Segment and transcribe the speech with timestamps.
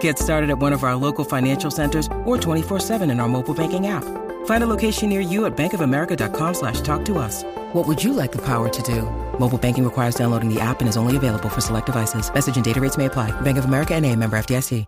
[0.00, 3.86] Get started at one of our local financial centers or 24-7 in our mobile banking
[3.86, 4.04] app.
[4.44, 7.44] Find a location near you at bankofamerica.com slash talk to us.
[7.72, 9.02] What would you like the power to do?
[9.38, 12.32] Mobile banking requires downloading the app and is only available for select devices.
[12.32, 13.38] Message and data rates may apply.
[13.40, 14.86] Bank of America and a member FDIC.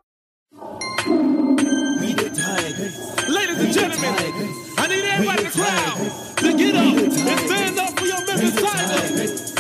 [3.29, 4.15] Ladies and gentlemen,
[4.79, 8.63] I need everybody in the crowd to get up and stand up for your Memphis
[8.63, 9.53] Tigers.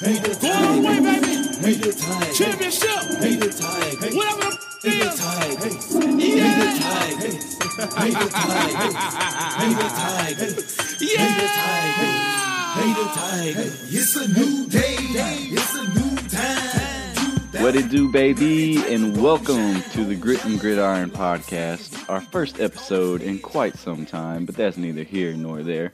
[0.00, 0.40] 2008.
[0.40, 0.98] Going all the way,
[1.60, 1.92] baby.
[2.32, 3.04] Championship.
[4.16, 4.48] Whatever
[4.80, 5.20] the is.
[11.00, 11.28] Yeah.
[13.92, 14.96] It's a new day.
[15.52, 17.62] It's a new time.
[17.62, 23.20] What it do, baby, and welcome to the Grit and Gridiron podcast, our first episode
[23.20, 25.92] in quite some time, but that's neither here nor there.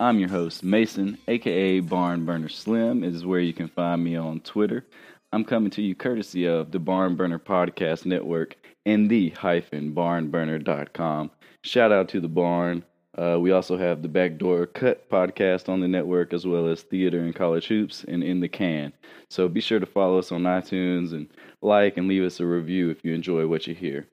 [0.00, 4.40] I'm your host, Mason, aka Barn Burner Slim, is where you can find me on
[4.40, 4.84] Twitter.
[5.32, 11.30] I'm coming to you courtesy of the Barn Burner Podcast Network and the hyphen barnburner.com.
[11.62, 12.84] Shout out to the barn.
[13.16, 17.20] Uh, we also have the Backdoor Cut podcast on the network, as well as Theater
[17.20, 18.92] and College Hoops and In the Can.
[19.30, 21.28] So be sure to follow us on iTunes and
[21.62, 24.08] like and leave us a review if you enjoy what you hear.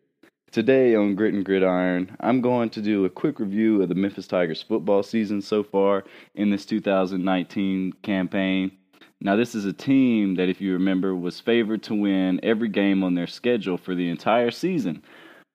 [0.51, 4.27] Today on Grit and Gridiron, I'm going to do a quick review of the Memphis
[4.27, 6.03] Tigers football season so far
[6.35, 8.73] in this 2019 campaign.
[9.21, 13.01] Now, this is a team that, if you remember, was favored to win every game
[13.01, 15.03] on their schedule for the entire season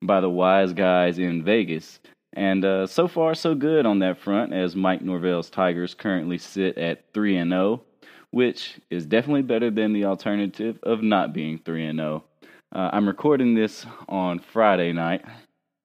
[0.01, 2.01] by the wise guys in Vegas.
[2.33, 6.79] And uh, so far, so good on that front, as Mike Norvell's Tigers currently sit
[6.79, 7.83] at 3 and 0,
[8.31, 12.25] which is definitely better than the alternative of not being 3 and 0.
[12.77, 15.25] Uh, I'm recording this on Friday night,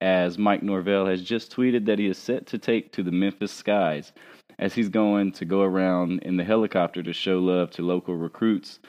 [0.02, 3.54] as Mike Norvell has just tweeted that he is set to take to the Memphis
[3.54, 4.12] skies,
[4.60, 8.82] as he's going to go around in the helicopter to show love to local recruits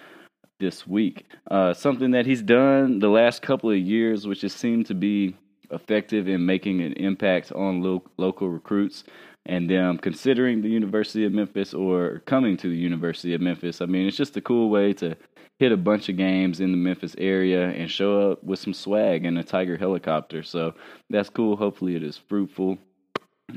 [0.58, 1.26] this week.
[1.48, 5.36] Uh, something that he's done the last couple of years, which has seemed to be
[5.70, 9.04] effective in making an impact on lo- local recruits
[9.46, 13.80] and them considering the University of Memphis or coming to the University of Memphis.
[13.80, 15.16] I mean, it's just a cool way to
[15.62, 19.24] hit a bunch of games in the Memphis area and show up with some swag
[19.24, 20.42] and a Tiger helicopter.
[20.42, 20.74] So
[21.08, 21.54] that's cool.
[21.54, 22.78] Hopefully, it is fruitful.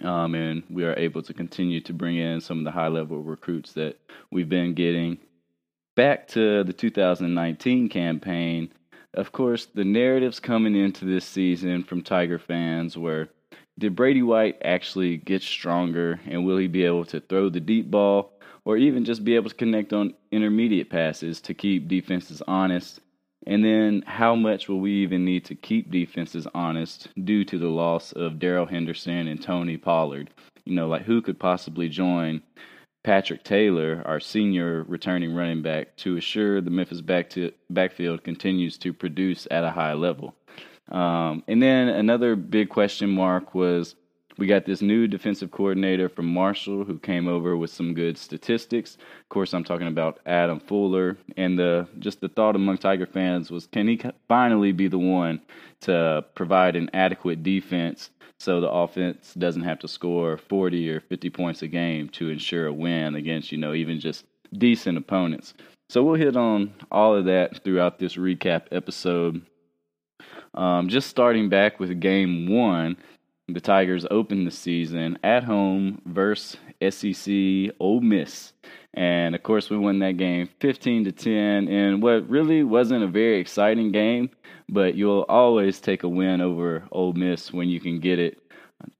[0.03, 3.23] Um, and we are able to continue to bring in some of the high level
[3.23, 3.99] recruits that
[4.31, 5.17] we've been getting.
[5.95, 8.71] Back to the 2019 campaign,
[9.15, 13.29] of course, the narratives coming into this season from Tiger fans were
[13.79, 17.89] did Brady White actually get stronger and will he be able to throw the deep
[17.89, 18.34] ball
[18.65, 22.99] or even just be able to connect on intermediate passes to keep defenses honest?
[23.47, 27.67] And then how much will we even need to keep defenses honest due to the
[27.67, 30.31] loss of Daryl Henderson and Tony Pollard?
[30.65, 32.41] You know, like who could possibly join
[33.03, 38.79] Patrick Taylor, our senior returning running back, to assure the Memphis back to, backfield continues
[38.79, 40.33] to produce at a high level.
[40.89, 43.93] Um, and then another big question mark was
[44.37, 48.95] we got this new defensive coordinator from Marshall who came over with some good statistics.
[48.95, 53.51] Of course, I'm talking about Adam Fuller, and the just the thought among Tiger fans
[53.51, 55.41] was, can he finally be the one
[55.81, 58.09] to provide an adequate defense
[58.39, 62.67] so the offense doesn't have to score 40 or 50 points a game to ensure
[62.67, 65.53] a win against you know even just decent opponents.
[65.89, 69.45] So we'll hit on all of that throughout this recap episode.
[70.53, 72.97] Um, just starting back with game one,
[73.47, 76.57] the Tigers opened the season at home versus
[76.89, 78.53] SEC Ole Miss.
[78.93, 83.07] And of course, we won that game 15 to 10 in what really wasn't a
[83.07, 84.29] very exciting game,
[84.69, 88.39] but you'll always take a win over Ole Miss when you can get it.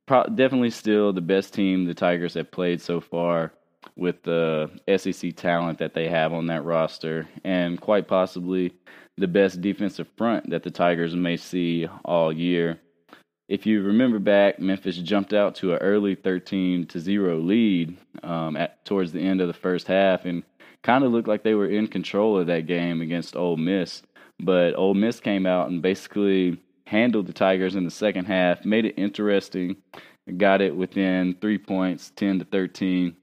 [0.05, 3.53] Pro- definitely still the best team the Tigers have played so far
[3.95, 8.73] with the SEC talent that they have on that roster, and quite possibly
[9.17, 12.79] the best defensive front that the Tigers may see all year.
[13.47, 18.57] If you remember back, Memphis jumped out to an early 13 to 0 lead um,
[18.57, 20.43] at towards the end of the first half and
[20.81, 24.01] kind of looked like they were in control of that game against Ole Miss.
[24.39, 28.85] But Ole Miss came out and basically handled the Tigers in the second half, made
[28.85, 29.77] it interesting,
[30.37, 33.15] got it within three points, 10 to 13.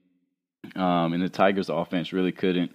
[0.75, 2.71] Um, and the Tigers' offense really couldn't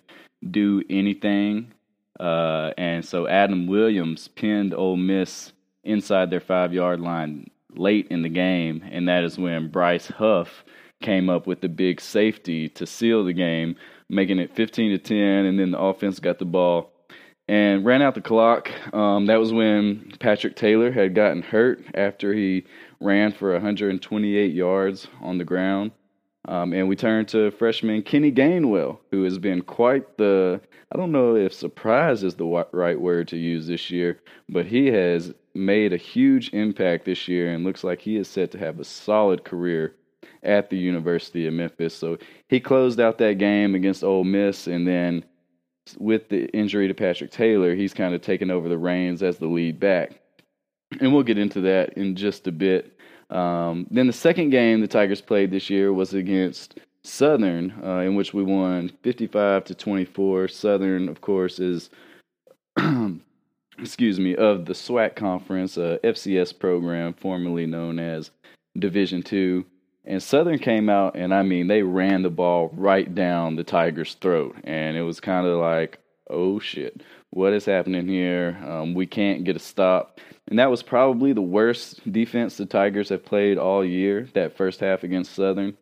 [0.51, 1.73] do anything.
[2.21, 5.53] Uh, and so Adam Williams pinned Ole Miss
[5.89, 10.65] inside their five yard line late in the game, and that is when Bryce Huff
[11.01, 13.77] came up with the big safety to seal the game,
[14.09, 16.91] making it 15 to 10, and then the offense got the ball
[17.49, 18.71] and ran out the clock.
[18.95, 22.65] Um, that was when Patrick Taylor had gotten hurt after he
[23.01, 25.93] ran for 128 yards on the ground.
[26.49, 30.59] Um, and we turn to freshman Kenny Gainwell, who has been quite the,
[30.91, 34.19] I don't know if surprise is the right word to use this year,
[34.49, 38.51] but he has made a huge impact this year and looks like he is set
[38.53, 39.95] to have a solid career
[40.43, 41.95] at the University of Memphis.
[41.95, 42.17] So
[42.49, 45.27] he closed out that game against Ole Miss, and then
[45.99, 49.49] with the injury to Patrick Taylor, he's kind of taken over the reins as the
[49.49, 50.19] lead back.
[50.99, 52.98] And we'll get into that in just a bit.
[53.31, 58.15] Um, then the second game the Tigers played this year was against Southern, uh, in
[58.15, 60.49] which we won 55 to 24.
[60.49, 61.91] Southern, of course, is
[63.79, 68.31] excuse me of the SWAC conference, a FCS program formerly known as
[68.79, 69.65] Division Two.
[70.05, 74.15] And Southern came out, and I mean, they ran the ball right down the Tigers'
[74.15, 74.57] throat.
[74.65, 75.99] And it was kind of like,
[76.31, 78.59] oh shit, what is happening here?
[78.67, 80.21] Um, we can't get a stop.
[80.49, 84.81] And that was probably the worst defense the Tigers have played all year, that first
[84.81, 85.77] half against Southern.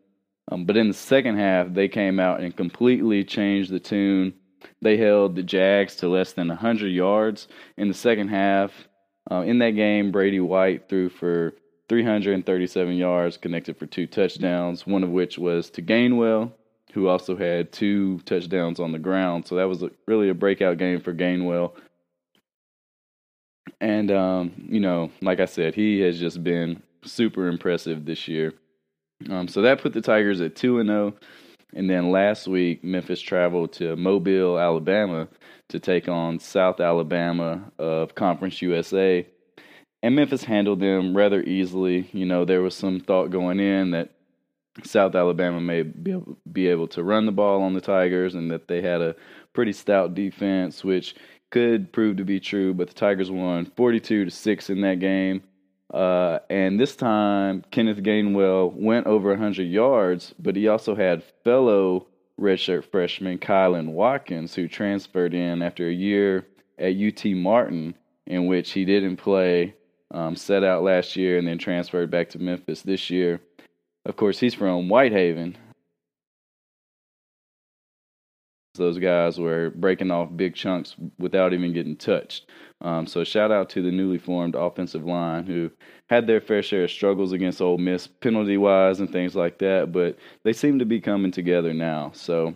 [0.50, 4.34] Um, but in the second half, they came out and completely changed the tune.
[4.82, 8.72] They held the Jags to less than 100 yards in the second half.
[9.30, 11.54] Uh, in that game, Brady White threw for
[11.88, 16.52] 337 yards, connected for two touchdowns, one of which was to Gainwell,
[16.96, 19.46] who also had two touchdowns on the ground.
[19.46, 21.72] So that was a, really a breakout game for Gainwell.
[23.82, 28.54] And, um, you know, like I said, he has just been super impressive this year.
[29.28, 31.12] Um, so that put the Tigers at 2 and 0.
[31.74, 35.28] And then last week, Memphis traveled to Mobile, Alabama
[35.68, 39.26] to take on South Alabama of Conference USA
[40.02, 42.08] and Memphis handled them rather easily.
[42.12, 44.10] You know, there was some thought going in that
[44.84, 48.50] South Alabama may be able, be able to run the ball on the Tigers and
[48.50, 49.16] that they had a
[49.52, 51.14] pretty stout defense, which
[51.50, 52.74] could prove to be true.
[52.74, 55.42] But the Tigers won 42 to six in that game.
[55.92, 62.06] Uh, and this time, Kenneth Gainwell went over 100 yards, but he also had fellow
[62.40, 66.46] redshirt freshman Kylan Watkins, who transferred in after a year
[66.78, 67.94] at UT Martin,
[68.26, 69.74] in which he didn't play
[70.10, 73.40] um, set out last year and then transferred back to Memphis this year.
[74.06, 75.56] Of course, he's from Whitehaven.
[78.76, 82.48] Those guys were breaking off big chunks without even getting touched.
[82.82, 85.70] Um, so shout out to the newly formed offensive line who
[86.08, 89.90] had their fair share of struggles against Ole Miss penalty wise and things like that,
[89.90, 92.12] but they seem to be coming together now.
[92.14, 92.54] So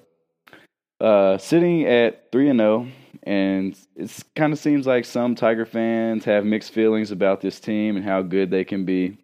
[1.01, 2.89] uh, sitting at three and zero, oh,
[3.25, 7.97] and it kind of seems like some Tiger fans have mixed feelings about this team
[7.97, 9.17] and how good they can be.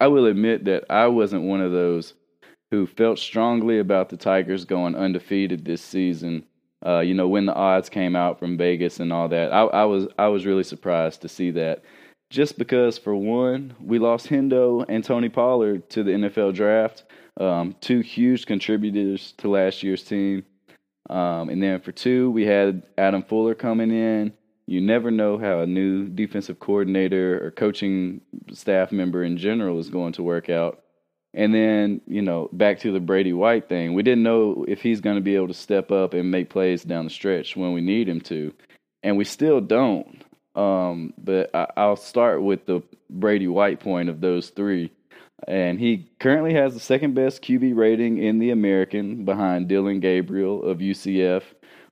[0.00, 2.14] I will admit that I wasn't one of those
[2.70, 6.44] who felt strongly about the Tigers going undefeated this season.
[6.84, 9.84] Uh, you know, when the odds came out from Vegas and all that, I, I
[9.84, 11.84] was I was really surprised to see that.
[12.30, 17.04] Just because, for one, we lost Hendo and Tony Pollard to the NFL draft,
[17.38, 20.42] um, two huge contributors to last year's team.
[21.10, 24.32] Um, and then for two, we had Adam Fuller coming in.
[24.72, 28.22] You never know how a new defensive coordinator or coaching
[28.52, 30.82] staff member in general is going to work out.
[31.34, 33.92] And then, you know, back to the Brady White thing.
[33.92, 36.84] We didn't know if he's going to be able to step up and make plays
[36.84, 38.54] down the stretch when we need him to.
[39.02, 40.24] And we still don't.
[40.54, 44.90] Um, but I, will start with the Brady White point of those three.
[45.46, 50.62] And he currently has the second best QB rating in the American behind Dillon Gabriel
[50.62, 51.42] of UCF,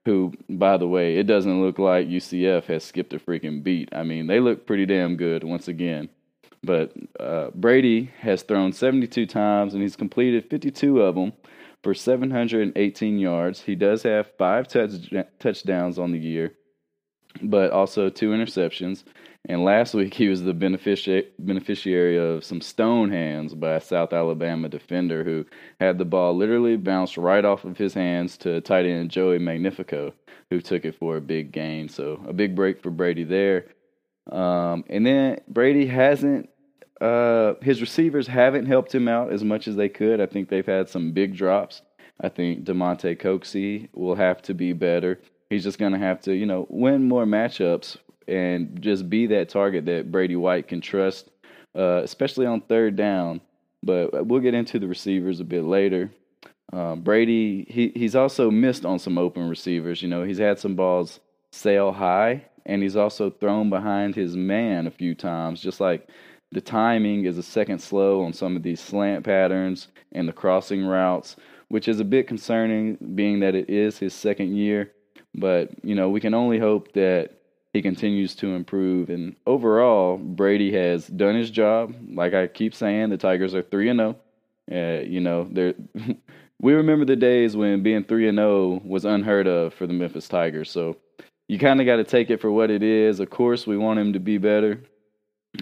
[0.04, 3.90] who, by the way, it doesn't look like UCF has skipped a freaking beat.
[3.92, 6.08] I mean, they look pretty damn good once again.
[6.62, 11.32] But uh, Brady has thrown 72 times and he's completed 52 of them
[11.82, 13.62] for 718 yards.
[13.62, 16.54] He does have five touch- touchdowns on the year,
[17.42, 19.04] but also two interceptions.
[19.48, 24.12] And last week he was the benefici- beneficiary of some stone hands by a South
[24.12, 25.46] Alabama defender who
[25.80, 30.12] had the ball literally bounced right off of his hands to tight end Joey Magnifico,
[30.50, 31.88] who took it for a big gain.
[31.88, 33.66] So a big break for Brady there.
[34.30, 36.50] Um, and then Brady hasn't.
[37.00, 40.20] Uh, his receivers haven't helped him out as much as they could.
[40.20, 41.80] I think they've had some big drops.
[42.20, 45.18] I think Damonte Coxie will have to be better.
[45.48, 47.96] He's just going to have to, you know, win more matchups
[48.28, 51.30] and just be that target that Brady White can trust,
[51.76, 53.40] uh, especially on third down.
[53.82, 56.10] But we'll get into the receivers a bit later.
[56.72, 60.02] Um, Brady, he, he's also missed on some open receivers.
[60.02, 61.20] You know, he's had some balls
[61.52, 66.08] sail high and he's also thrown behind his man a few times, just like
[66.52, 70.84] the timing is a second slow on some of these slant patterns and the crossing
[70.84, 71.36] routes,
[71.68, 74.92] which is a bit concerning, being that it is his second year.
[75.34, 77.39] But, you know, we can only hope that
[77.72, 79.10] he continues to improve.
[79.10, 81.94] And overall, Brady has done his job.
[82.12, 84.16] Like I keep saying, the Tigers are 3 and 0.
[84.70, 85.74] Uh, you know, they're.
[86.60, 90.28] we remember the days when being 3 and 0 was unheard of for the Memphis
[90.28, 90.70] Tigers.
[90.70, 90.96] So
[91.48, 93.20] you kind of got to take it for what it is.
[93.20, 94.82] Of course, we want him to be better.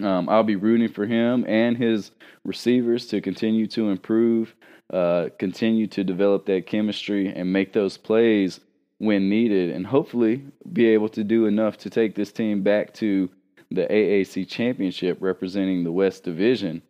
[0.03, 2.11] Um, I'll be rooting for him and his
[2.45, 4.53] receivers to continue to improve,
[4.93, 8.59] uh, continue to develop that chemistry, and make those plays
[8.99, 13.29] when needed, and hopefully be able to do enough to take this team back to
[13.71, 16.81] the AAC championship representing the West Division.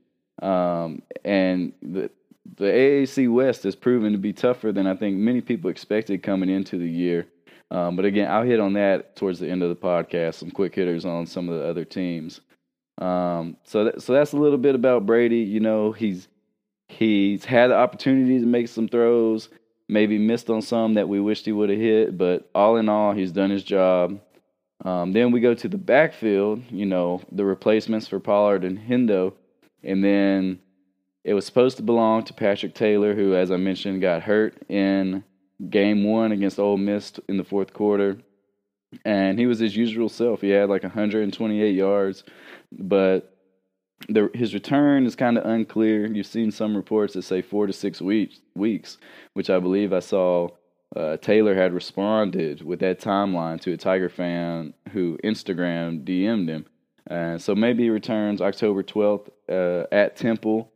[0.41, 2.09] Um, and the,
[2.55, 6.49] the AAC West has proven to be tougher than I think many people expected coming
[6.49, 7.27] into the year.
[7.71, 10.73] Um, but again, I'll hit on that towards the end of the podcast, some quick
[10.73, 12.41] hitters on some of the other teams.
[12.97, 15.39] Um, so that, so that's a little bit about Brady.
[15.39, 16.27] You know, he's
[16.87, 19.49] he's had the opportunity to make some throws,
[19.89, 23.12] maybe missed on some that we wished he would have hit, but all in all,
[23.12, 24.22] he's done his job.
[24.86, 26.63] Um, then we go to the backfield.
[26.69, 29.34] You know, the replacements for Pollard and Hendo,
[29.84, 30.60] and then
[31.25, 35.24] it was supposed to belong to Patrick Taylor, who, as I mentioned, got hurt in
[35.69, 38.19] game one against Ole Miss in the fourth quarter.
[39.03, 40.41] And he was his usual self.
[40.41, 42.24] He had like 128 yards,
[42.72, 43.38] but
[44.08, 46.08] the, his return is kind of unclear.
[46.08, 48.98] You've seen some reports that say four to six weeks, weeks
[49.34, 50.50] which I believe I saw
[50.96, 56.65] uh, Taylor had responded with that timeline to a Tiger fan who Instagram DM'd him.
[57.08, 60.72] And so maybe he returns October 12th uh, at Temple.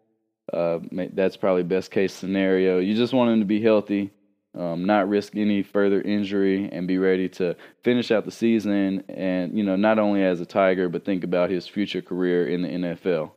[0.51, 0.79] Uh,
[1.13, 2.79] that's probably best case scenario.
[2.79, 4.11] You just want him to be healthy
[4.55, 9.03] um, not risk any further injury, and be ready to finish out the season.
[9.09, 12.61] And you know, not only as a Tiger, but think about his future career in
[12.61, 13.31] the NFL.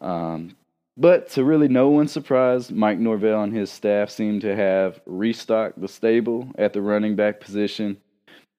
[0.00, 0.56] Um,
[0.96, 5.80] but to really no one's surprise, Mike Norvell and his staff seem to have restocked
[5.80, 7.98] the stable at the running back position.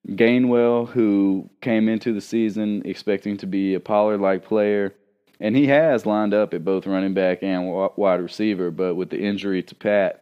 [0.07, 4.95] Gainwell, who came into the season expecting to be a Pollard like player,
[5.41, 9.19] and he has lined up at both running back and wide receiver, but with the
[9.19, 10.18] injury to Pat,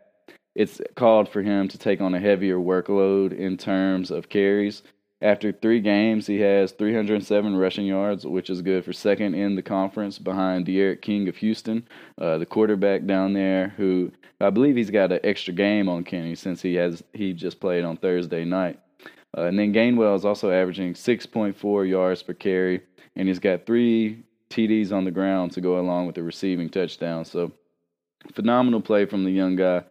[0.58, 4.82] it's called for him to take on a heavier workload in terms of carries.
[5.22, 9.62] After three games, he has 307 rushing yards, which is good for second in the
[9.62, 11.88] conference behind D'Eriq King of Houston,
[12.20, 14.12] uh, the quarterback down there, who
[14.42, 17.86] I believe he's got an extra game on Kenny since he has he just played
[17.86, 18.80] on Thursday night.
[19.38, 22.82] Uh, and then Gainwell is also averaging 6.4 yards per carry,
[23.16, 27.26] and he's got three TDs on the ground to go along with the receiving touchdown.
[27.26, 27.52] So
[28.34, 29.84] phenomenal play from the young guy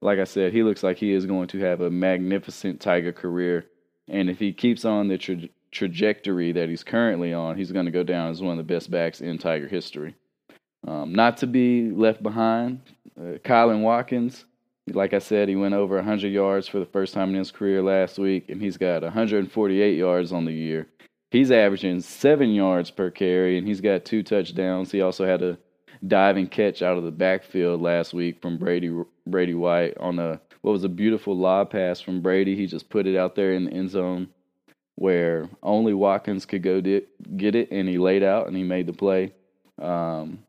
[0.00, 3.66] like I said, he looks like he is going to have a magnificent Tiger career.
[4.08, 7.92] And if he keeps on the tra- trajectory that he's currently on, he's going to
[7.92, 10.14] go down as one of the best backs in Tiger history.
[10.86, 12.80] Um, not to be left behind,
[13.18, 14.44] uh, Kylan Watkins.
[14.86, 17.82] Like I said, he went over 100 yards for the first time in his career
[17.82, 20.86] last week, and he's got 148 yards on the year.
[21.30, 24.90] He's averaging seven yards per carry, and he's got two touchdowns.
[24.90, 25.58] He also had a
[26.06, 28.94] diving catch out of the backfield last week from Brady
[29.26, 32.56] Brady White on a what was a beautiful lob pass from Brady.
[32.56, 34.28] He just put it out there in the end zone
[34.96, 38.92] where only Watkins could go get it, and he laid out and he made the
[38.92, 39.32] play.
[39.80, 40.40] Um,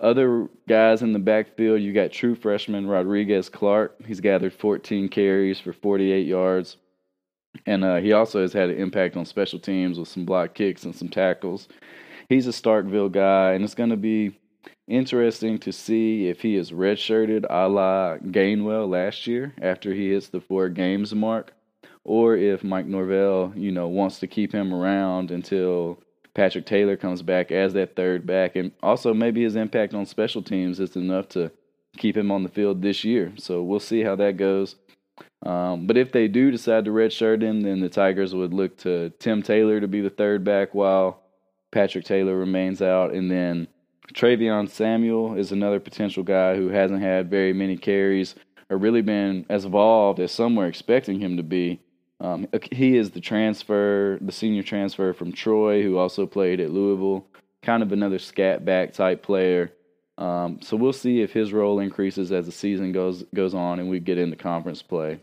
[0.00, 3.94] other guys in the backfield, you got true freshman Rodriguez Clark.
[4.04, 6.76] He's gathered 14 carries for 48 yards.
[7.64, 10.84] And uh, he also has had an impact on special teams with some block kicks
[10.84, 11.68] and some tackles.
[12.28, 14.36] He's a Starkville guy, and it's going to be
[14.88, 20.28] interesting to see if he is redshirted a la Gainwell last year after he hits
[20.28, 21.52] the four games mark,
[22.04, 26.00] or if Mike Norvell, you know, wants to keep him around until
[26.34, 30.42] Patrick Taylor comes back as that third back, and also maybe his impact on special
[30.42, 31.50] teams is enough to
[31.96, 33.32] keep him on the field this year.
[33.36, 34.76] So we'll see how that goes.
[35.44, 39.10] Um, but if they do decide to redshirt him, then the Tigers would look to
[39.18, 41.22] Tim Taylor to be the third back while
[41.72, 43.66] Patrick Taylor remains out, and then
[44.14, 48.34] Travion Samuel is another potential guy who hasn't had very many carries
[48.70, 51.80] or really been as evolved as some were expecting him to be.
[52.20, 57.26] Um, he is the transfer, the senior transfer from Troy, who also played at Louisville.
[57.62, 59.72] Kind of another scat back type player.
[60.18, 63.90] Um, so we'll see if his role increases as the season goes goes on and
[63.90, 65.20] we get into conference play.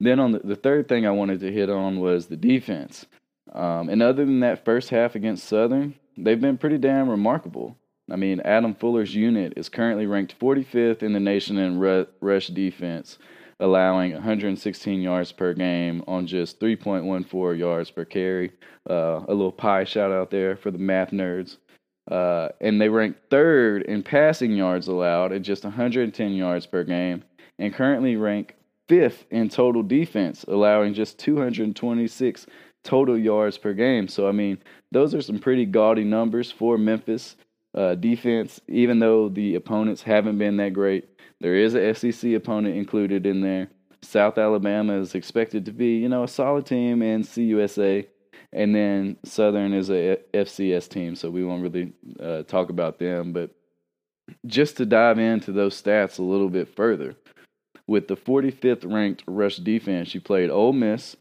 [0.00, 3.06] Then on the, the third thing I wanted to hit on was the defense.
[3.52, 7.76] Um, and other than that first half against Southern, they've been pretty damn remarkable.
[8.10, 11.78] I mean, Adam Fuller's unit is currently ranked 45th in the nation in
[12.20, 13.18] rush defense.
[13.58, 18.52] allowing 116 yards per game on just 3.14 yards per carry.
[18.88, 21.56] Uh, a little pie shout out there for the math nerds.
[22.10, 27.24] Uh, and they rank third in passing yards allowed at just 110 yards per game,
[27.58, 28.54] and currently rank
[28.88, 32.46] fifth in total defense, allowing just 226
[32.86, 34.08] total yards per game.
[34.08, 34.58] So, I mean,
[34.92, 37.36] those are some pretty gaudy numbers for Memphis
[37.74, 41.08] uh, defense, even though the opponents haven't been that great.
[41.40, 43.68] There is a SEC opponent included in there.
[44.02, 48.06] South Alabama is expected to be, you know, a solid team, and CUSA
[48.52, 53.32] and then Southern is a FCS team, so we won't really uh, talk about them.
[53.32, 53.50] But
[54.46, 57.14] just to dive into those stats a little bit further,
[57.86, 61.16] with the 45th ranked rush defense, you played Ole Miss,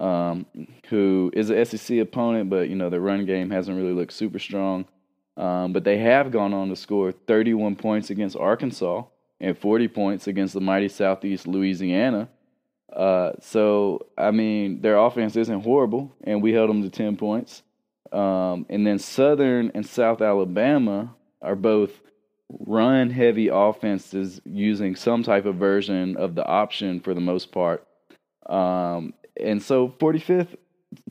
[0.00, 0.46] um,
[0.88, 4.38] who is an SEC opponent, but you know the run game hasn't really looked super
[4.38, 4.86] strong.
[5.36, 9.04] Um, but they have gone on to score 31 points against Arkansas
[9.40, 12.28] and 40 points against the mighty Southeast Louisiana.
[12.92, 17.62] Uh, so I mean, their offense isn't horrible, and we held them to ten points.
[18.12, 21.92] Um, and then Southern and South Alabama are both
[22.48, 27.86] run heavy offenses using some type of version of the option for the most part.
[28.46, 30.56] Um, and so 45th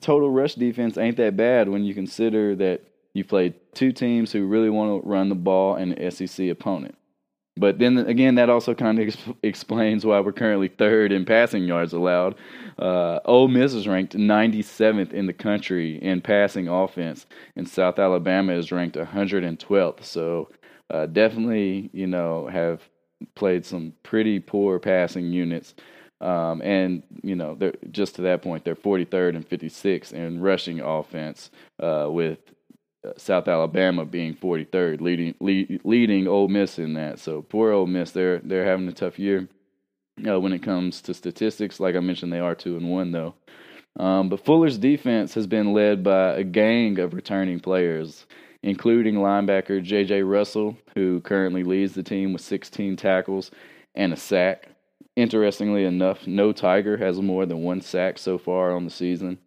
[0.02, 2.84] total rush defense ain't that bad when you consider that
[3.14, 6.96] you played two teams who really want to run the ball and an SEC opponent.
[7.58, 11.66] But then again, that also kind of ex- explains why we're currently third in passing
[11.66, 12.36] yards allowed.
[12.78, 17.26] Uh, Ole Miss is ranked 97th in the country in passing offense,
[17.58, 20.06] and South Alabama is ranked 112th.
[20.06, 20.50] So
[20.90, 22.82] uh, definitely, you know, have
[23.36, 25.74] played some pretty poor passing units.
[26.22, 30.82] Um, and you know, they're just to that point, they're 43rd and 56th in rushing
[30.82, 31.50] offense,
[31.82, 32.40] uh, with
[33.08, 37.20] uh, South Alabama being 43rd, leading lead, leading Ole Miss in that.
[37.20, 39.48] So poor Ole Miss, they're they're having a tough year
[40.28, 41.80] uh, when it comes to statistics.
[41.80, 43.36] Like I mentioned, they are two and one though.
[43.98, 48.26] Um, but Fuller's defense has been led by a gang of returning players,
[48.64, 50.24] including linebacker J.J.
[50.24, 53.52] Russell, who currently leads the team with 16 tackles
[53.96, 54.69] and a sack.
[55.20, 59.38] Interestingly enough, no Tiger has more than one sack so far on the season.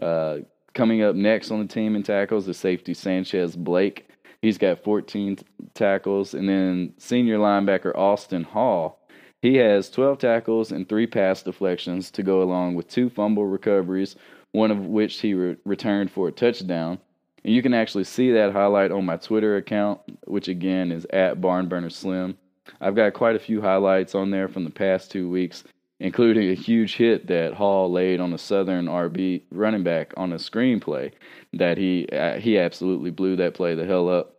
[0.00, 0.38] Uh,
[0.72, 4.08] Coming up next on the team in tackles is safety Sanchez Blake.
[4.40, 5.38] He's got 14
[5.74, 6.32] tackles.
[6.32, 9.00] And then senior linebacker Austin Hall.
[9.42, 14.14] He has 12 tackles and three pass deflections to go along with two fumble recoveries,
[14.52, 16.98] one of which he re- returned for a touchdown.
[17.42, 21.40] And you can actually see that highlight on my Twitter account, which again is at
[21.40, 22.36] Barnburner Slim.
[22.80, 25.64] I've got quite a few highlights on there from the past two weeks,
[25.98, 30.36] including a huge hit that Hall laid on a Southern RB running back on a
[30.36, 31.12] screenplay
[31.52, 34.36] that he uh, he absolutely blew that play the hell up.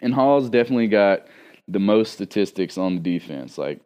[0.00, 1.26] And Hall's definitely got
[1.68, 3.80] the most statistics on the defense, like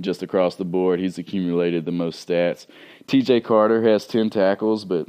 [0.00, 1.00] just across the board.
[1.00, 2.66] He's accumulated the most stats.
[3.06, 3.40] T.J.
[3.40, 5.08] Carter has ten tackles, but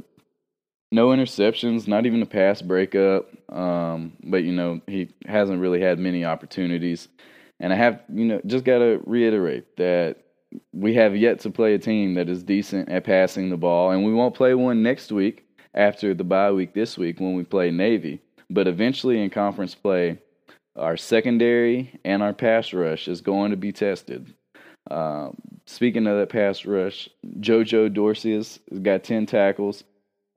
[0.90, 3.28] no interceptions, not even a pass breakup.
[3.52, 7.08] Um, but you know he hasn't really had many opportunities.
[7.60, 10.18] And I have, you know, just got to reiterate that
[10.72, 14.04] we have yet to play a team that is decent at passing the ball, and
[14.04, 17.70] we won't play one next week after the bye week this week when we play
[17.70, 18.20] Navy.
[18.50, 20.18] But eventually in conference play,
[20.76, 24.34] our secondary and our pass rush is going to be tested.
[24.90, 25.30] Uh,
[25.66, 27.08] speaking of that pass rush,
[27.40, 29.84] JoJo Dorsey has got 10 tackles,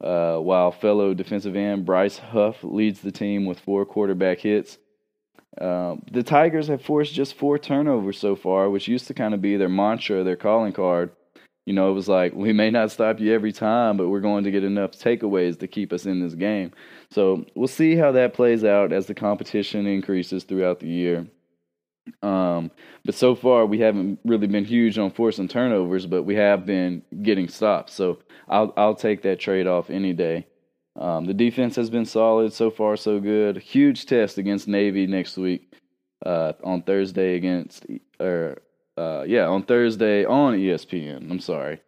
[0.03, 4.77] uh, while fellow defensive end Bryce Huff leads the team with four quarterback hits.
[5.59, 9.41] Uh, the Tigers have forced just four turnovers so far, which used to kind of
[9.41, 11.11] be their mantra, their calling card.
[11.65, 14.43] You know, it was like, we may not stop you every time, but we're going
[14.43, 16.71] to get enough takeaways to keep us in this game.
[17.09, 21.27] So we'll see how that plays out as the competition increases throughout the year.
[22.21, 22.71] Um,
[23.03, 27.01] but so far, we haven't really been huge on forcing turnovers, but we have been
[27.23, 27.93] getting stops.
[27.93, 30.45] So I'll I'll take that trade off any day.
[30.97, 33.57] Um, the defense has been solid so far, so good.
[33.57, 35.73] Huge test against Navy next week
[36.25, 37.85] uh, on Thursday against,
[38.19, 38.59] or
[38.97, 41.29] uh, yeah, on Thursday on ESPN.
[41.29, 41.81] I'm sorry.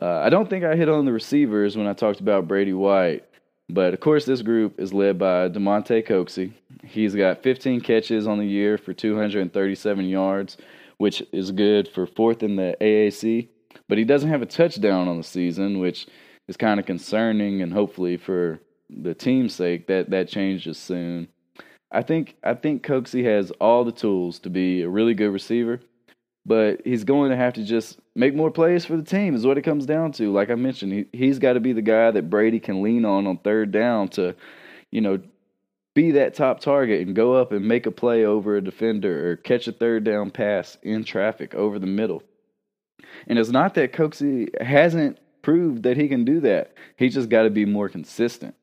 [0.00, 3.24] Uh, I don't think I hit on the receivers when I talked about Brady White,
[3.68, 6.52] but of course, this group is led by Damonte Coxie.
[6.84, 10.56] He's got 15 catches on the year for 237 yards,
[10.98, 13.48] which is good for fourth in the AAC.
[13.88, 16.06] But he doesn't have a touchdown on the season, which
[16.52, 18.60] is kind of concerning, and hopefully for
[18.90, 21.28] the team's sake that that changes soon.
[21.90, 25.80] I think I think Coxie has all the tools to be a really good receiver,
[26.44, 29.34] but he's going to have to just make more plays for the team.
[29.34, 30.30] Is what it comes down to.
[30.30, 33.26] Like I mentioned, he he's got to be the guy that Brady can lean on
[33.26, 34.34] on third down to,
[34.90, 35.20] you know,
[35.94, 39.36] be that top target and go up and make a play over a defender or
[39.36, 42.22] catch a third down pass in traffic over the middle.
[43.26, 46.74] And it's not that Coxie hasn't proved that he can do that.
[46.96, 48.54] He just got to be more consistent.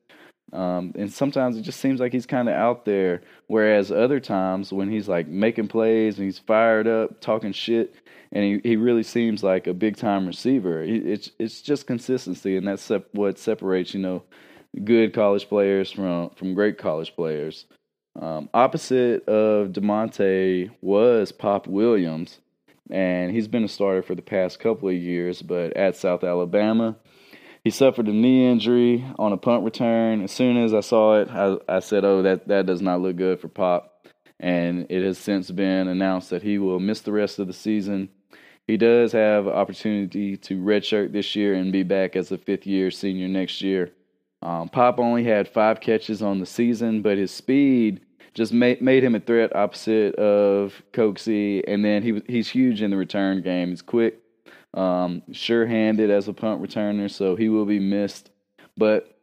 [0.52, 3.22] Um, and sometimes it just seems like he's kind of out there.
[3.46, 7.94] Whereas other times when he's like making plays and he's fired up, talking shit,
[8.32, 10.82] and he, he really seems like a big time receiver.
[10.82, 14.22] It's it's just consistency, and that's what separates you know
[14.84, 17.66] good college players from from great college players.
[18.20, 22.38] Um, opposite of Damonte was Pop Williams,
[22.90, 25.42] and he's been a starter for the past couple of years.
[25.42, 26.96] But at South Alabama,
[27.62, 30.22] he suffered a knee injury on a punt return.
[30.22, 33.16] As soon as I saw it, I, I said, "Oh, that that does not look
[33.16, 34.06] good for Pop."
[34.38, 38.08] And it has since been announced that he will miss the rest of the season.
[38.66, 42.90] He does have opportunity to redshirt this year and be back as a fifth year
[42.90, 43.92] senior next year.
[44.42, 48.00] Um, Pop only had five catches on the season, but his speed
[48.34, 51.62] just made made him a threat opposite of Coxie.
[51.66, 53.70] And then he he's huge in the return game.
[53.70, 54.20] He's quick,
[54.74, 58.30] um, sure-handed as a punt returner, so he will be missed.
[58.76, 59.16] But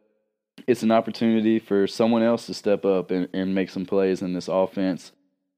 [0.66, 4.32] it's an opportunity for someone else to step up and, and make some plays in
[4.32, 5.12] this offense.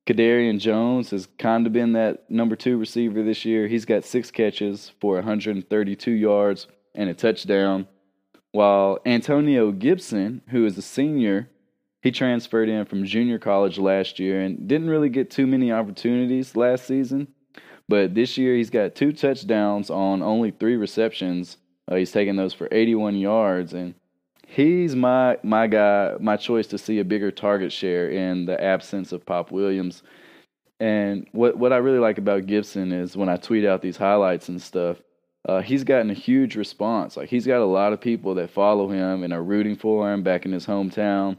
[0.07, 3.69] Kadarian Jones has kind of been that number two receiver this year.
[3.69, 7.87] He's got six catches for 132 yards and a touchdown.
[8.53, 11.49] While Antonio Gibson, who is a senior,
[12.03, 16.57] he transferred in from junior college last year and didn't really get too many opportunities
[16.57, 17.29] last season.
[17.89, 21.57] But this year, he's got two touchdowns on only three receptions.
[21.91, 23.95] Uh, he's taking those for 81 yards, and
[24.47, 29.11] he's my my guy, my choice to see a bigger target share in the absence
[29.11, 30.03] of Pop Williams.
[30.79, 34.49] And what what I really like about Gibson is when I tweet out these highlights
[34.49, 34.99] and stuff,
[35.49, 37.17] uh, he's gotten a huge response.
[37.17, 40.23] Like he's got a lot of people that follow him and are rooting for him
[40.23, 41.39] back in his hometown.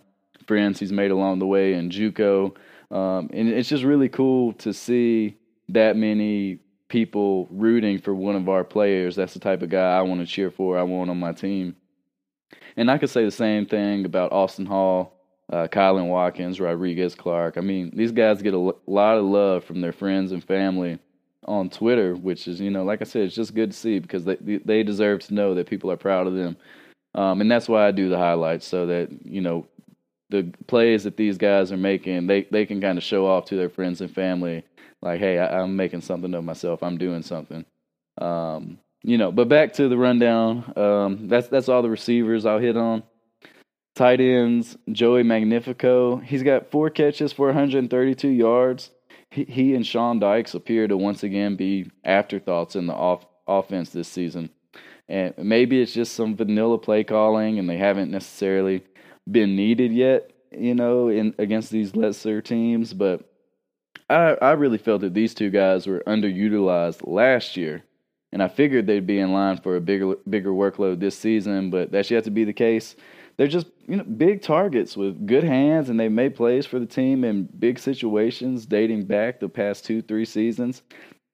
[0.52, 2.54] Friends he's made along the way in JUCO,
[2.92, 5.38] um, and it's just really cool to see
[5.70, 6.60] that many
[6.90, 9.16] people rooting for one of our players.
[9.16, 10.78] That's the type of guy I want to cheer for.
[10.78, 11.78] I want on my team.
[12.76, 15.22] And I could say the same thing about Austin Hall,
[15.54, 17.58] uh, Kylan Watkins, Rodriguez Clark.
[17.58, 21.00] I mean, these guys get a l- lot of love from their friends and family
[21.46, 24.26] on Twitter, which is, you know, like I said, it's just good to see because
[24.26, 26.58] they they deserve to know that people are proud of them.
[27.14, 29.68] Um, and that's why I do the highlights so that you know
[30.32, 33.56] the plays that these guys are making, they they can kind of show off to
[33.56, 34.64] their friends and family,
[35.02, 36.82] like, hey, I, am making something of myself.
[36.82, 37.66] I'm doing something.
[38.20, 40.74] Um, you know, but back to the rundown.
[40.76, 43.04] Um, that's that's all the receivers I'll hit on.
[43.96, 46.18] Tight ends, Joey Magnifico.
[46.18, 48.90] He's got four catches for 132 yards
[49.32, 53.90] he, he and Sean Dykes appear to once again be afterthoughts in the off, offense
[53.90, 54.50] this season.
[55.08, 58.84] And maybe it's just some vanilla play calling, and they haven't necessarily
[59.30, 62.94] been needed yet, you know, in against these lesser teams.
[62.94, 63.30] But
[64.10, 67.84] I I really felt that these two guys were underutilized last year,
[68.32, 71.70] and I figured they'd be in line for a bigger bigger workload this season.
[71.70, 72.96] But that's yet to be the case
[73.38, 76.86] they're just you know big targets with good hands, and they've made plays for the
[76.86, 80.84] team in big situations dating back the past two three seasons.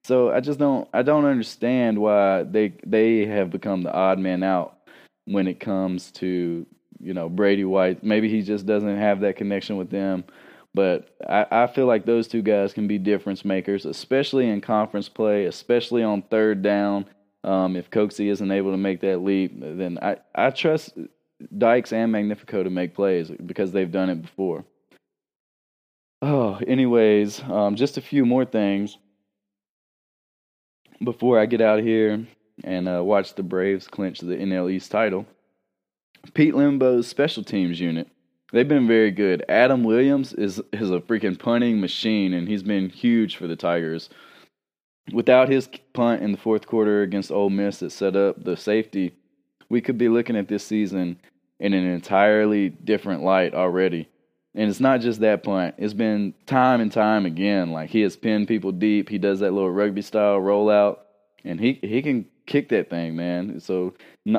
[0.04, 4.42] So I just don't I don't understand why they they have become the odd man
[4.42, 4.78] out
[5.26, 6.66] when it comes to
[7.00, 8.02] you know Brady White.
[8.02, 10.24] Maybe he just doesn't have that connection with them.
[10.74, 15.08] But I, I feel like those two guys can be difference makers, especially in conference
[15.08, 17.06] play, especially on third down.
[17.44, 20.96] Um, if Coxie isn't able to make that leap, then I, I trust
[21.56, 24.64] Dykes and Magnifico to make plays because they've done it before.
[26.20, 28.98] Oh, anyways, um, just a few more things
[31.02, 32.26] before I get out here
[32.64, 35.26] and uh, watch the Braves clinch the NL East title.
[36.34, 38.08] Pete Lembo's special teams unit.
[38.52, 39.44] They've been very good.
[39.48, 44.08] Adam Williams is is a freaking punting machine, and he's been huge for the Tigers.
[45.12, 49.14] Without his punt in the fourth quarter against Ole Miss that set up the safety
[49.68, 51.20] we could be looking at this season
[51.60, 54.08] in an entirely different light already.
[54.54, 55.74] And it's not just that punt.
[55.78, 57.70] It's been time and time again.
[57.70, 59.08] Like he has pinned people deep.
[59.08, 60.98] He does that little rugby style rollout,
[61.44, 63.60] and he he can kick that thing, man.
[63.60, 63.94] So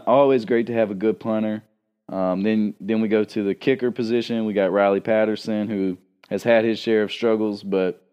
[0.08, 1.64] always great to have a good punter.
[2.10, 4.46] Um, then then we go to the kicker position.
[4.46, 5.98] We got Riley Patterson, who
[6.30, 8.06] has had his share of struggles, but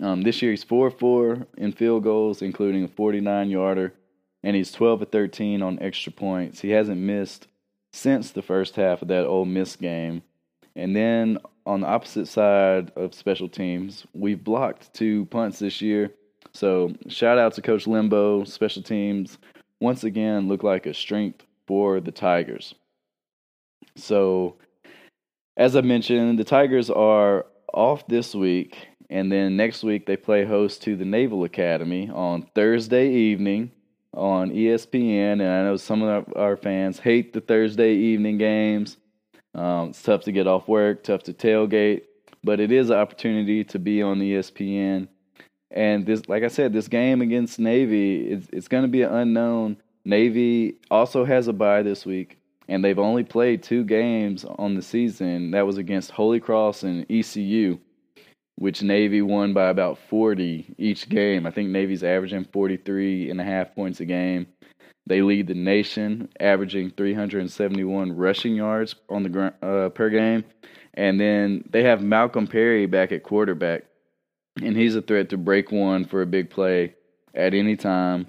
[0.00, 3.94] um, this year he's four four in field goals, including a 49 yarder
[4.44, 6.60] and he's 12 of 13 on extra points.
[6.60, 7.48] He hasn't missed
[7.92, 10.22] since the first half of that Ole Miss game.
[10.76, 16.12] And then on the opposite side of special teams, we've blocked two punts this year.
[16.52, 18.46] So shout out to Coach Lembo.
[18.46, 19.38] Special teams
[19.80, 22.74] once again look like a strength for the Tigers.
[23.96, 24.56] So,
[25.56, 30.44] as I mentioned, the Tigers are off this week, And then next week they play
[30.44, 33.70] host to the Naval Academy on Thursday evening
[34.12, 35.34] on ESPN.
[35.34, 38.96] And I know some of our fans hate the Thursday evening games.
[39.54, 42.02] Um, it's tough to get off work, tough to tailgate,
[42.42, 45.08] but it is an opportunity to be on ESPN.
[45.70, 49.12] And this, like I said, this game against Navy, it's, it's going to be an
[49.12, 49.76] unknown.
[50.04, 54.82] Navy also has a bye this week, and they've only played two games on the
[54.82, 55.50] season.
[55.50, 57.78] That was against Holy Cross and ECU,
[58.56, 61.46] which Navy won by about 40 each game.
[61.46, 64.46] I think Navy's averaging 43 and a half points a game.
[65.06, 70.44] They lead the nation, averaging 371 rushing yards on the uh, per game,
[70.94, 73.84] and then they have Malcolm Perry back at quarterback,
[74.62, 76.94] and he's a threat to break one for a big play
[77.34, 78.28] at any time.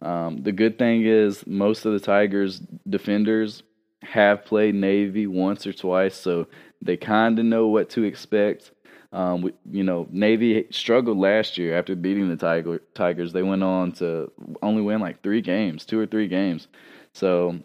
[0.00, 3.62] Um, the good thing is most of the Tigers defenders
[4.04, 6.46] have played Navy once or twice, so
[6.82, 8.70] they kind of know what to expect.
[9.12, 13.32] Um, we, you know, Navy struggled last year after beating the Tiger, Tigers.
[13.32, 16.66] They went on to only win like three games, two or three games.
[17.12, 17.60] So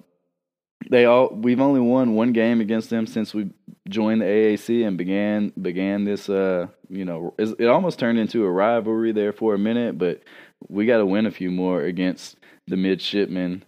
[0.89, 3.51] they all we've only won one game against them since we
[3.89, 6.29] joined the AAC and began began this.
[6.29, 10.21] Uh, you know, it almost turned into a rivalry there for a minute, but
[10.67, 13.63] we got to win a few more against the midshipmen.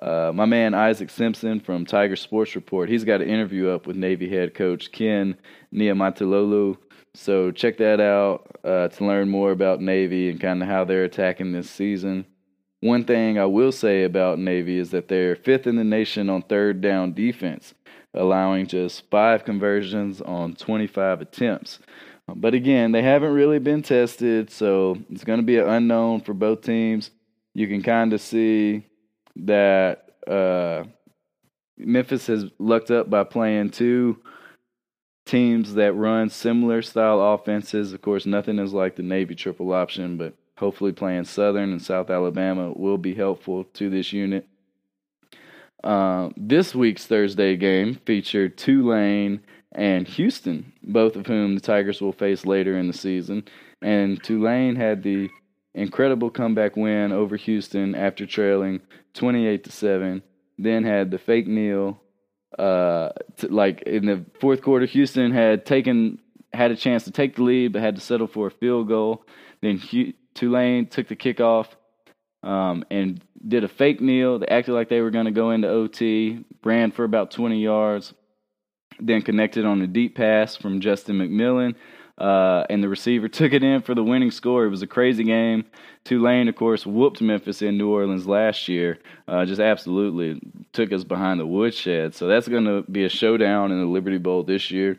[0.00, 3.96] Uh, my man Isaac Simpson from Tiger Sports Report, he's got an interview up with
[3.96, 5.36] Navy head coach Ken
[5.72, 6.76] Niumatalolo
[7.14, 11.04] so check that out uh, to learn more about Navy and kind of how they're
[11.04, 12.26] attacking this season.
[12.80, 16.42] One thing I will say about Navy is that they're fifth in the nation on
[16.42, 17.72] third down defense,
[18.12, 21.78] allowing just five conversions on 25 attempts.
[22.26, 26.34] But again, they haven't really been tested, so it's going to be an unknown for
[26.34, 27.10] both teams.
[27.54, 28.86] You can kind of see
[29.36, 30.84] that uh,
[31.76, 34.18] Memphis has lucked up by playing two
[35.26, 37.92] teams that run similar style offenses.
[37.92, 42.10] Of course, nothing is like the Navy triple option, but hopefully playing Southern and South
[42.10, 44.46] Alabama will be helpful to this unit.
[45.82, 49.40] Uh, this week's Thursday game featured Tulane
[49.72, 53.44] and Houston, both of whom the Tigers will face later in the season.
[53.82, 55.28] And Tulane had the
[55.74, 58.80] incredible comeback win over Houston after trailing
[59.14, 60.22] 28 to 7,
[60.58, 62.00] then had the fake kneel
[62.58, 63.10] uh,
[63.42, 66.18] like in the fourth quarter, Houston had taken
[66.52, 69.24] had a chance to take the lead, but had to settle for a field goal.
[69.60, 69.82] Then
[70.34, 71.66] Tulane took the kickoff
[72.42, 74.38] um, and did a fake kneel.
[74.38, 78.14] They acted like they were going to go into OT, ran for about 20 yards,
[79.00, 81.74] then connected on a deep pass from Justin McMillan
[82.18, 84.64] uh, and the receiver took it in for the winning score.
[84.64, 85.64] It was a crazy game.
[86.04, 88.98] Tulane, of course, whooped Memphis in New Orleans last year.
[89.26, 90.40] Uh, just absolutely
[90.72, 92.14] took us behind the woodshed.
[92.14, 94.98] So that's going to be a showdown in the Liberty Bowl this year.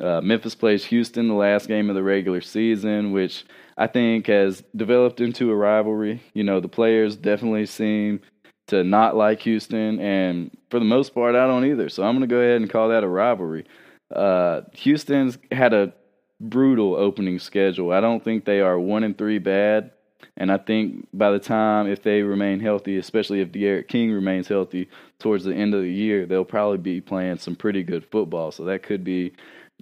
[0.00, 3.44] Uh, Memphis plays Houston the last game of the regular season, which
[3.76, 6.22] I think has developed into a rivalry.
[6.34, 8.20] You know, the players definitely seem
[8.68, 11.88] to not like Houston, and for the most part, I don't either.
[11.88, 13.66] So I'm going to go ahead and call that a rivalry.
[14.14, 15.92] Uh, Houston's had a
[16.40, 17.92] brutal opening schedule.
[17.92, 19.92] I don't think they are one and three bad.
[20.36, 24.48] And I think by the time, if they remain healthy, especially if D'Eriq King remains
[24.48, 28.52] healthy towards the end of the year, they'll probably be playing some pretty good football.
[28.52, 29.32] So that could be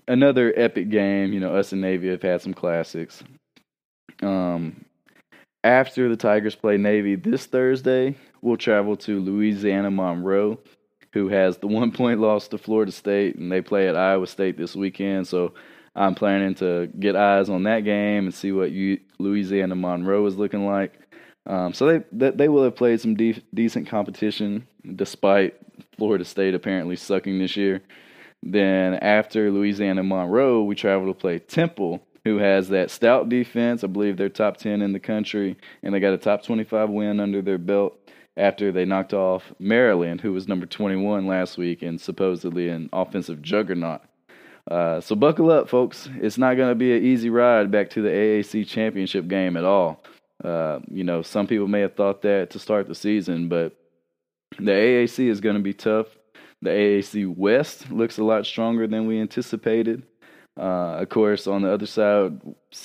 [0.09, 1.33] another epic game.
[1.33, 3.23] You know, us and Navy have had some classics.
[4.23, 4.85] Um,
[5.62, 10.59] after the Tigers play Navy this Thursday, we'll travel to Louisiana Monroe,
[11.12, 14.57] who has the one point loss to Florida State, and they play at Iowa State
[14.57, 15.27] this weekend.
[15.27, 15.53] So
[15.97, 20.37] I'm planning to get eyes on that game and see what you, Louisiana Monroe is
[20.37, 20.93] looking like.
[21.47, 25.55] Um, so they they will have played some de- decent competition despite
[25.97, 27.83] Florida State apparently sucking this year.
[28.43, 33.83] Then after Louisiana Monroe, we travel to play Temple, who has that stout defense.
[33.83, 37.21] I believe they're top 10 in the country, and they got a top 25 win
[37.21, 37.99] under their belt
[38.37, 43.41] after they knocked off Maryland, who was number 21 last week and supposedly an offensive
[43.41, 44.03] juggernaut.
[44.70, 46.09] Uh, so buckle up, folks.
[46.20, 49.64] It's not going to be an easy ride back to the AAC championship game at
[49.64, 50.02] all.
[50.42, 53.76] Uh, you know, some people may have thought that to start the season, but
[54.59, 56.07] the AAC is going to be tough.
[56.62, 60.02] The AAC West looks a lot stronger than we anticipated.
[60.59, 62.40] Uh, of course, on the other side,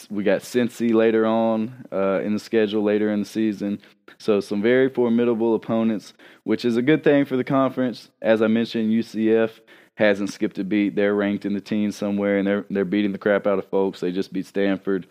[0.09, 3.79] we got Cincy later on uh, in the schedule later in the season.
[4.17, 6.13] So, some very formidable opponents,
[6.43, 8.09] which is a good thing for the conference.
[8.21, 9.51] As I mentioned, UCF
[9.95, 10.95] hasn't skipped a beat.
[10.95, 13.99] They're ranked in the teens somewhere, and they're they're beating the crap out of folks.
[13.99, 15.08] They just beat Stanford.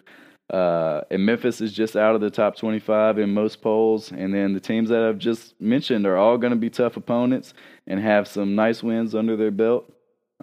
[0.52, 4.10] Uh, and Memphis is just out of the top 25 in most polls.
[4.10, 7.54] And then the teams that I've just mentioned are all going to be tough opponents
[7.86, 9.92] and have some nice wins under their belt.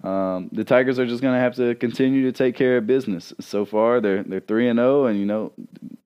[0.04, 3.34] um, the Tigers are just going to have to continue to take care of business.
[3.40, 5.52] So far, they're they're three and zero, and you know,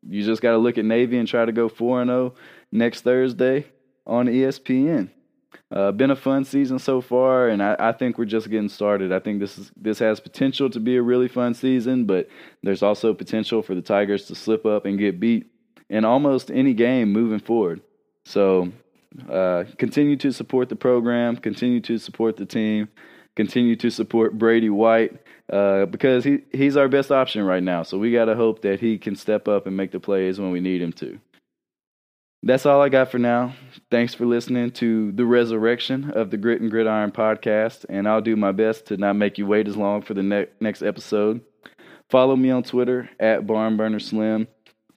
[0.08, 2.34] you just got to look at Navy and try to go four and zero
[2.72, 3.66] next Thursday
[4.06, 5.10] on ESPN.
[5.70, 9.12] Uh, been a fun season so far, and I, I, think we're just getting started.
[9.12, 12.28] I think this is this has potential to be a really fun season, but
[12.62, 15.46] there's also potential for the Tigers to slip up and get beat
[15.88, 17.80] in almost any game moving forward.
[18.24, 18.72] So,
[19.30, 22.88] uh, continue to support the program, continue to support the team
[23.34, 25.18] continue to support Brady White
[25.50, 27.82] uh, because he, he's our best option right now.
[27.82, 30.50] So we got to hope that he can step up and make the plays when
[30.50, 31.18] we need him to.
[32.42, 33.54] That's all I got for now.
[33.90, 38.34] Thanks for listening to the resurrection of the Grit and Gridiron podcast, and I'll do
[38.36, 41.40] my best to not make you wait as long for the ne- next episode.
[42.10, 44.46] Follow me on Twitter at BarnburnerSlim.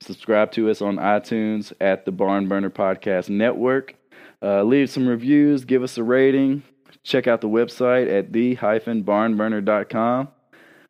[0.00, 3.94] Subscribe to us on iTunes at the Barnburner Podcast Network.
[4.42, 6.62] Uh, leave some reviews, give us a rating,
[7.06, 10.28] Check out the website at the-barnburner.com.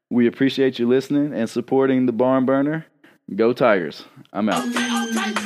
[0.09, 2.87] We appreciate you listening and supporting the Barn Burner.
[3.35, 4.07] Go Tigers.
[4.33, 5.46] I'm out.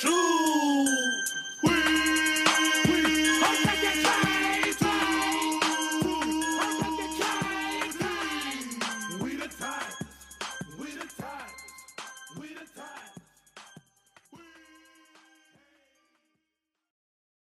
[0.00, 1.49] true.